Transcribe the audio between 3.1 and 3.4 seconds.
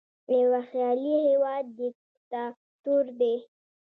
دی.